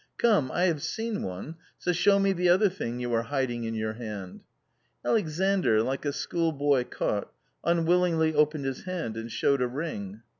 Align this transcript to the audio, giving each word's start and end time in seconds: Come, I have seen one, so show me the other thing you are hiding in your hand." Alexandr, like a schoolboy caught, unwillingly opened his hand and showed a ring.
Come, 0.17 0.49
I 0.51 0.63
have 0.63 0.81
seen 0.81 1.21
one, 1.21 1.57
so 1.77 1.91
show 1.91 2.17
me 2.17 2.33
the 2.33 2.49
other 2.49 2.69
thing 2.69 2.99
you 2.99 3.13
are 3.13 3.21
hiding 3.21 3.65
in 3.65 3.75
your 3.75 3.93
hand." 3.93 4.41
Alexandr, 5.05 5.83
like 5.83 6.05
a 6.05 6.11
schoolboy 6.11 6.85
caught, 6.85 7.31
unwillingly 7.63 8.33
opened 8.33 8.65
his 8.65 8.85
hand 8.85 9.15
and 9.15 9.31
showed 9.31 9.61
a 9.61 9.67
ring. 9.67 10.23